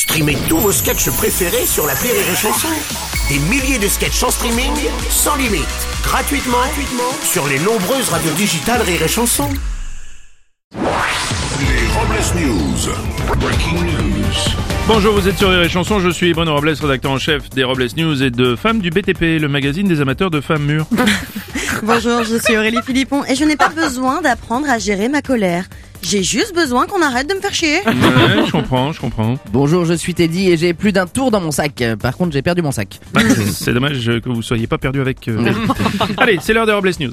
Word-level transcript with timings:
Streamez 0.00 0.38
tous 0.48 0.56
vos 0.56 0.72
sketchs 0.72 1.10
préférés 1.10 1.66
sur 1.66 1.86
la 1.86 1.92
Rire 1.92 2.14
et 2.14 2.34
Chanson. 2.34 2.68
Des 3.28 3.38
milliers 3.50 3.78
de 3.78 3.86
sketchs 3.86 4.22
en 4.22 4.30
streaming, 4.30 4.72
sans 5.10 5.36
limite, 5.36 5.60
gratuitement, 6.02 6.56
gratuitement 6.56 7.12
sur 7.22 7.46
les 7.46 7.58
nombreuses 7.58 8.08
radios 8.08 8.32
digitales 8.32 8.80
Rire 8.80 9.02
et 9.02 9.08
Chanson. 9.08 9.50
Les 10.72 11.86
Robles 11.92 12.40
News. 12.40 12.94
Breaking 13.38 13.84
news. 13.84 14.54
Bonjour, 14.88 15.12
vous 15.12 15.28
êtes 15.28 15.36
sur 15.36 15.50
Rire 15.50 15.60
et 15.60 15.68
Chanson, 15.68 16.00
je 16.00 16.08
suis 16.08 16.32
Bruno 16.32 16.54
Robles, 16.54 16.70
rédacteur 16.80 17.10
en 17.10 17.18
chef 17.18 17.50
des 17.50 17.62
Robles 17.62 17.88
News 17.98 18.22
et 18.22 18.30
de 18.30 18.56
Femmes 18.56 18.78
du 18.78 18.88
BTP, 18.88 19.38
le 19.38 19.48
magazine 19.48 19.86
des 19.86 20.00
amateurs 20.00 20.30
de 20.30 20.40
femmes 20.40 20.64
mûres. 20.64 20.86
Bonjour, 21.82 22.24
je 22.24 22.36
suis 22.36 22.56
Aurélie 22.56 22.80
Philippon 22.86 23.22
et 23.26 23.34
je 23.34 23.44
n'ai 23.44 23.56
pas 23.56 23.68
besoin 23.68 24.22
d'apprendre 24.22 24.70
à 24.70 24.78
gérer 24.78 25.10
ma 25.10 25.20
colère. 25.20 25.66
J'ai 26.02 26.22
juste 26.22 26.54
besoin 26.54 26.86
qu'on 26.86 27.02
arrête 27.02 27.28
de 27.28 27.34
me 27.34 27.40
faire 27.40 27.54
chier. 27.54 27.78
Ouais, 27.86 27.92
je 28.46 28.50
comprends, 28.52 28.92
je 28.92 29.00
comprends. 29.00 29.38
Bonjour, 29.52 29.84
je 29.84 29.94
suis 29.94 30.14
Teddy 30.14 30.50
et 30.50 30.56
j'ai 30.56 30.72
plus 30.74 30.92
d'un 30.92 31.06
tour 31.06 31.30
dans 31.30 31.40
mon 31.40 31.50
sac. 31.50 31.82
Par 32.00 32.16
contre, 32.16 32.32
j'ai 32.32 32.42
perdu 32.42 32.62
mon 32.62 32.72
sac. 32.72 32.98
Bah, 33.12 33.20
c'est 33.52 33.72
dommage 33.72 34.04
que 34.22 34.28
vous 34.28 34.42
soyez 34.42 34.66
pas 34.66 34.78
perdu 34.78 35.00
avec... 35.00 35.28
euh, 35.28 35.52
Allez, 36.16 36.38
c'est 36.42 36.52
l'heure 36.52 36.66
des 36.66 36.72
Robles 36.72 36.90
News. 37.00 37.12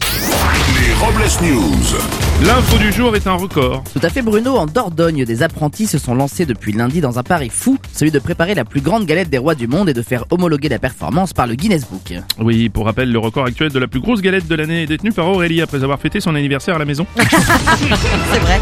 Les 0.80 0.94
Robles 0.94 1.24
News. 1.42 2.46
L'info 2.46 2.78
du 2.78 2.92
jour 2.92 3.16
est 3.16 3.26
un 3.26 3.34
record. 3.34 3.84
Tout 3.94 4.00
à 4.04 4.10
fait, 4.10 4.22
Bruno. 4.22 4.58
En 4.58 4.68
Dordogne, 4.68 5.26
des 5.26 5.42
apprentis 5.42 5.88
se 5.88 5.98
sont 5.98 6.14
lancés 6.14 6.46
depuis 6.46 6.72
lundi 6.72 7.02
dans 7.02 7.18
un 7.18 7.24
pari 7.24 7.50
fou, 7.50 7.78
celui 7.94 8.12
de 8.12 8.20
préparer 8.20 8.54
la 8.54 8.64
plus 8.64 8.82
grande 8.82 9.06
galette 9.06 9.30
des 9.30 9.40
rois 9.40 9.56
du 9.56 9.68
monde 9.68 9.90
et 9.90 9.94
de 9.94 10.02
faire 10.04 10.26
homologuer 10.30 10.70
la 10.70 10.78
performance 10.78 11.34
par 11.34 11.48
le 11.48 11.56
Guinness 11.56 11.86
Book. 11.90 12.14
Oui, 12.40 12.70
pour 12.70 12.86
rappel, 12.86 13.12
le 13.12 13.18
record 13.18 13.46
actuel 13.46 13.72
de 13.72 13.80
la 13.80 13.88
plus 13.88 14.00
grosse 14.00 14.22
galette 14.22 14.48
de 14.48 14.54
l'année 14.56 14.84
est 14.84 14.88
détenu 14.88 15.12
par 15.12 15.28
Aurélie 15.28 15.62
après 15.62 15.84
avoir 15.84 16.00
fêté 16.00 16.20
son 16.20 16.36
anniversaire 16.36 16.76
à 16.76 16.80
la 16.80 16.86
maison. 16.86 17.08
C'est 17.18 18.40
vrai. 18.40 18.60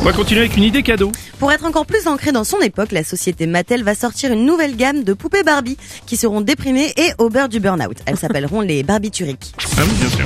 On 0.00 0.04
va 0.04 0.12
continuer 0.12 0.40
avec 0.42 0.56
une 0.56 0.64
idée 0.64 0.82
cadeau. 0.82 1.10
Pour 1.38 1.50
être 1.50 1.64
encore 1.64 1.86
plus 1.86 2.06
ancré 2.06 2.30
dans 2.30 2.44
son 2.44 2.60
époque, 2.60 2.92
la 2.92 3.02
société 3.04 3.46
Mattel 3.46 3.82
va 3.84 3.94
sortir 3.94 4.32
une 4.32 4.44
nouvelle 4.44 4.76
gamme 4.76 5.02
de 5.02 5.14
poupées 5.14 5.42
Barbie 5.42 5.78
qui 6.06 6.16
seront 6.16 6.40
déprimées 6.42 6.92
et 6.96 7.10
au 7.18 7.30
beurre 7.30 7.48
du 7.48 7.58
burn-out. 7.58 7.96
Elles 8.06 8.18
s'appelleront 8.18 8.60
les 8.60 8.82
Barbituriques. 8.82 9.54
Ah 9.76 9.82
oui, 9.84 9.94
bien 9.98 10.08
sûr. 10.10 10.24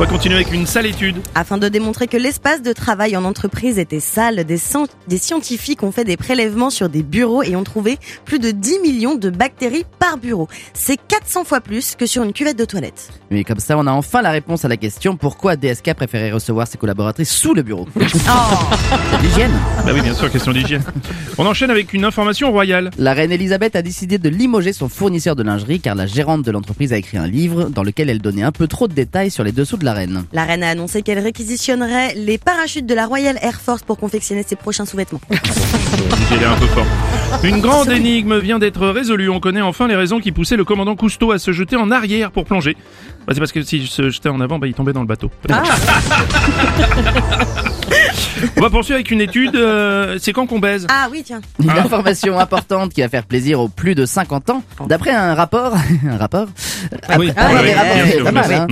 On 0.00 0.04
va 0.04 0.08
continuer 0.08 0.36
avec 0.36 0.50
une 0.50 0.64
sale 0.64 0.86
étude. 0.86 1.16
Afin 1.34 1.58
de 1.58 1.68
démontrer 1.68 2.06
que 2.06 2.16
l'espace 2.16 2.62
de 2.62 2.72
travail 2.72 3.18
en 3.18 3.24
entreprise 3.26 3.78
était 3.78 4.00
sale, 4.00 4.44
des, 4.44 4.56
scientifiques 5.18 5.82
ont 5.82 5.92
fait 5.92 6.04
des 6.04 6.16
prélèvements 6.16 6.70
sur 6.70 6.88
des 6.88 7.02
bureaux 7.02 7.42
et 7.42 7.54
ont 7.54 7.64
trouvé 7.64 7.98
plus 8.24 8.38
de 8.38 8.50
10 8.50 8.78
millions 8.78 9.14
de 9.14 9.28
bactéries 9.28 9.84
par 9.98 10.16
bureau. 10.16 10.48
C'est 10.72 10.96
400 10.96 11.44
fois 11.44 11.60
plus 11.60 11.96
que 11.96 12.06
sur 12.06 12.22
une 12.22 12.32
cuvette 12.32 12.58
de 12.58 12.64
toilette. 12.64 13.10
Mais 13.30 13.44
comme 13.44 13.58
ça, 13.58 13.76
on 13.76 13.86
a 13.86 13.92
enfin 13.92 14.22
la 14.22 14.30
réponse 14.30 14.64
à 14.64 14.68
la 14.68 14.78
question 14.78 15.18
pourquoi 15.18 15.56
DSK 15.56 15.92
préférait 15.92 16.32
recevoir 16.32 16.66
ses 16.66 16.78
collaboratrices 16.78 17.30
sous 17.30 17.52
le 17.52 17.60
bureau? 17.60 17.86
C'est 18.00 19.22
l'hygiène. 19.22 19.52
Bah 19.84 19.90
oui, 19.92 20.00
bien 20.00 20.14
sûr, 20.14 20.32
question 20.32 20.52
d'hygiène. 20.52 20.82
On 21.36 21.44
enchaîne 21.44 21.70
avec 21.70 21.92
une 21.92 22.06
information 22.06 22.50
royale. 22.50 22.90
La 22.96 23.12
reine 23.12 23.32
Elisabeth 23.32 23.76
a 23.76 23.82
décidé 23.82 24.16
de 24.16 24.30
limoger 24.30 24.72
son 24.72 24.88
fournisseur 24.88 25.36
de 25.36 25.42
lingerie 25.42 25.78
car 25.78 25.94
la 25.94 26.06
gérante 26.06 26.42
de 26.42 26.50
l'entreprise 26.50 26.94
a 26.94 26.96
écrit 26.96 27.18
un 27.18 27.26
livre 27.26 27.64
dans 27.64 27.82
lequel 27.82 28.08
elle 28.08 28.22
donnait 28.22 28.44
un 28.44 28.52
peu 28.52 28.66
trop 28.66 28.88
de 28.88 28.94
détails 28.94 29.30
sur 29.30 29.44
les 29.44 29.52
dessous 29.52 29.76
de 29.76 29.84
la 29.84 29.89
reine. 29.92 30.24
La 30.32 30.44
reine 30.44 30.62
a 30.62 30.70
annoncé 30.70 31.02
qu'elle 31.02 31.18
réquisitionnerait 31.18 32.14
les 32.14 32.38
parachutes 32.38 32.86
de 32.86 32.94
la 32.94 33.06
Royal 33.06 33.38
Air 33.42 33.60
Force 33.60 33.82
pour 33.82 33.98
confectionner 33.98 34.44
ses 34.46 34.56
prochains 34.56 34.84
sous-vêtements. 34.86 35.20
J'ai 36.30 36.38
l'air 36.38 36.52
un 36.52 36.56
peu 36.56 36.66
fort. 36.66 36.86
Une 37.44 37.60
grande 37.60 37.90
énigme 37.90 38.38
vient 38.38 38.58
d'être 38.58 38.86
résolue. 38.88 39.28
On 39.30 39.40
connaît 39.40 39.60
enfin 39.60 39.86
les 39.88 39.96
raisons 39.96 40.20
qui 40.20 40.32
poussaient 40.32 40.56
le 40.56 40.64
commandant 40.64 40.96
Cousteau 40.96 41.32
à 41.32 41.38
se 41.38 41.52
jeter 41.52 41.76
en 41.76 41.90
arrière 41.90 42.30
pour 42.30 42.44
plonger. 42.44 42.76
Bah, 43.26 43.32
c'est 43.34 43.40
parce 43.40 43.52
que 43.52 43.62
s'il 43.62 43.86
se 43.86 44.10
jetait 44.10 44.28
en 44.28 44.40
avant, 44.40 44.58
bah, 44.58 44.66
il 44.66 44.74
tombait 44.74 44.92
dans 44.92 45.00
le 45.02 45.06
bateau. 45.06 45.30
On 48.56 48.60
va 48.60 48.70
poursuivre 48.70 48.96
avec 48.96 49.10
une 49.10 49.20
étude. 49.20 49.54
euh, 49.56 50.16
c'est 50.20 50.32
quand 50.32 50.46
qu'on 50.46 50.58
baise? 50.60 50.86
Ah 50.90 51.08
oui, 51.10 51.22
tiens. 51.24 51.40
Une 51.62 51.70
information 51.70 52.38
importante 52.38 52.92
qui 52.92 53.00
va 53.02 53.08
faire 53.08 53.24
plaisir 53.24 53.60
aux 53.60 53.68
plus 53.68 53.94
de 53.94 54.06
50 54.06 54.50
ans. 54.50 54.62
D'après 54.86 55.10
un 55.10 55.34
rapport, 55.34 55.74
un 56.08 56.16
rapport, 56.16 56.46
Ah 57.08 57.16
oui. 57.18 57.30
Ah 57.36 57.48
oui, 57.52 57.68
oui, 58.16 58.22
pas 58.24 58.32
mal, 58.32 58.52
hein. 58.52 58.66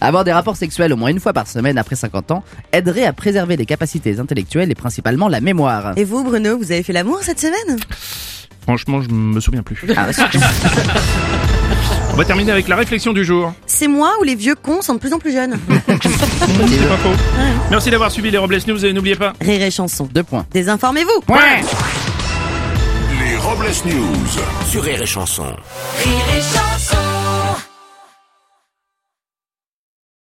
Avoir 0.00 0.24
des 0.24 0.32
rapports 0.32 0.56
sexuels 0.56 0.92
au 0.92 0.96
moins 0.96 1.10
une 1.10 1.20
fois 1.20 1.32
par 1.32 1.46
semaine 1.46 1.78
après 1.78 1.96
50 1.96 2.30
ans 2.30 2.44
aiderait 2.72 3.04
à 3.04 3.12
préserver 3.12 3.56
les 3.56 3.66
capacités 3.66 4.18
intellectuelles 4.18 4.70
et 4.70 4.74
principalement 4.74 5.28
la 5.28 5.40
mémoire. 5.40 5.92
Et 5.96 6.04
vous, 6.04 6.24
Bruno, 6.24 6.58
vous 6.58 6.72
avez 6.72 6.82
fait 6.82 6.92
l'amour 6.92 7.20
cette 7.22 7.40
semaine? 7.40 7.78
Franchement, 8.62 9.00
je 9.00 9.08
me 9.08 9.40
souviens 9.40 9.62
plus. 9.62 9.82
Ah, 9.96 10.08
On 12.12 12.16
va 12.16 12.24
terminer 12.24 12.52
avec 12.52 12.68
la 12.68 12.76
réflexion 12.76 13.12
du 13.12 13.24
jour. 13.24 13.54
C'est 13.66 13.88
moi 13.88 14.12
ou 14.20 14.24
les 14.24 14.34
vieux 14.34 14.54
cons 14.54 14.82
sont 14.82 14.94
de 14.94 14.98
plus 14.98 15.12
en 15.12 15.18
plus 15.18 15.32
jeunes? 15.32 15.58
C'est 15.88 16.88
pas 16.88 16.96
faux. 16.98 17.14
Merci 17.70 17.90
d'avoir 17.90 18.10
suivi 18.10 18.30
les 18.30 18.38
Robles 18.38 18.58
News 18.66 18.84
et 18.84 18.92
n'oubliez 18.92 19.16
pas. 19.16 19.32
Rire 19.40 19.62
et 19.62 19.70
chanson. 19.70 20.08
Deux 20.12 20.22
points. 20.22 20.44
Désinformez-vous 20.52 21.22
Les 23.20 23.36
Robles 23.36 23.70
News. 23.86 24.26
Sur 24.68 24.82
Rire 24.82 25.00
et 25.00 25.06
Chanson. 25.06 25.44
Rire 25.44 26.24
et 26.36 26.40
chanson 26.40 27.07